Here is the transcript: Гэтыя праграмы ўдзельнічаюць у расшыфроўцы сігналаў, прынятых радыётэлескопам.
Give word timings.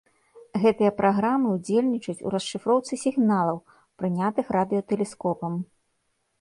Гэтыя 0.61 0.91
праграмы 1.01 1.47
ўдзельнічаюць 1.57 2.25
у 2.31 2.33
расшыфроўцы 2.37 2.93
сігналаў, 3.03 3.63
прынятых 4.03 4.45
радыётэлескопам. 4.61 5.53